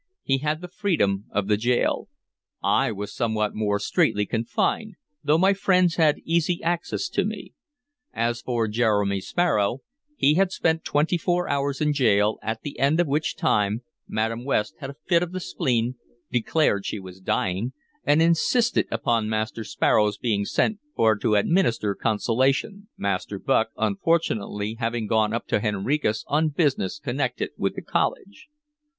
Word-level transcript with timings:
He 0.23 0.39
had 0.39 0.61
the 0.61 0.67
freedom 0.67 1.25
of 1.29 1.47
the 1.47 1.57
gaol. 1.57 2.09
I 2.63 2.91
was 2.91 3.13
somewhat 3.13 3.53
more 3.53 3.77
straitly 3.79 4.25
confined, 4.25 4.95
though 5.23 5.37
my 5.37 5.53
friends 5.53 5.97
had 5.97 6.17
easy 6.25 6.59
access 6.63 7.07
to 7.09 7.23
me. 7.23 7.53
As 8.11 8.41
for 8.41 8.67
Jeremy 8.67 9.21
Sparrow, 9.21 9.81
he 10.17 10.33
had 10.33 10.51
spent 10.51 10.83
twenty 10.83 11.19
four 11.19 11.47
hours 11.47 11.81
in 11.81 11.91
gaol, 11.91 12.39
at 12.41 12.63
the 12.63 12.79
end 12.79 12.99
of 12.99 13.05
which 13.05 13.35
time 13.35 13.83
Madam 14.07 14.43
West 14.43 14.73
had 14.79 14.89
a 14.89 14.95
fit 15.05 15.21
of 15.21 15.33
the 15.33 15.39
spleen, 15.39 15.97
declared 16.31 16.83
she 16.83 16.99
was 16.99 17.21
dying, 17.21 17.71
and 18.03 18.23
insisted 18.23 18.87
upon 18.89 19.29
Master 19.29 19.63
Sparrow's 19.63 20.17
being 20.17 20.45
sent 20.45 20.79
for 20.95 21.15
to 21.15 21.35
administer 21.35 21.93
consolation; 21.93 22.87
Master 22.97 23.37
Bucke, 23.37 23.69
unfortunately, 23.77 24.77
having 24.79 25.05
gone 25.05 25.31
up 25.31 25.45
to 25.49 25.59
Henricus 25.59 26.23
on 26.25 26.49
business 26.49 26.97
connected 26.97 27.51
with 27.55 27.75
the 27.75 27.83
college. 27.83 28.47